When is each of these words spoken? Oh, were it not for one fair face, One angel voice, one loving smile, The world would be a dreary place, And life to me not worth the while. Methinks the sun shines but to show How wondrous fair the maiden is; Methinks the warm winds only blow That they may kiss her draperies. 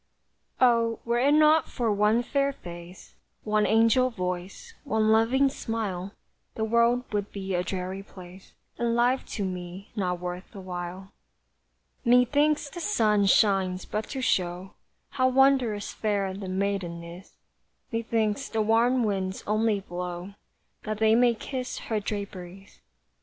Oh, 0.59 0.97
were 1.05 1.19
it 1.19 1.33
not 1.35 1.69
for 1.69 1.91
one 1.93 2.23
fair 2.23 2.51
face, 2.51 3.13
One 3.43 3.67
angel 3.67 4.09
voice, 4.09 4.73
one 4.83 5.11
loving 5.11 5.47
smile, 5.47 6.13
The 6.55 6.63
world 6.63 7.03
would 7.13 7.31
be 7.31 7.53
a 7.53 7.61
dreary 7.63 8.01
place, 8.01 8.53
And 8.79 8.95
life 8.95 9.23
to 9.35 9.45
me 9.45 9.91
not 9.95 10.19
worth 10.19 10.53
the 10.53 10.59
while. 10.59 11.11
Methinks 12.03 12.67
the 12.67 12.81
sun 12.81 13.27
shines 13.27 13.85
but 13.85 14.09
to 14.09 14.21
show 14.23 14.73
How 15.09 15.27
wondrous 15.27 15.93
fair 15.93 16.33
the 16.33 16.49
maiden 16.49 17.03
is; 17.03 17.33
Methinks 17.91 18.49
the 18.49 18.63
warm 18.63 19.03
winds 19.03 19.43
only 19.45 19.81
blow 19.81 20.33
That 20.81 20.97
they 20.97 21.13
may 21.13 21.35
kiss 21.35 21.77
her 21.77 21.99
draperies. 21.99 22.79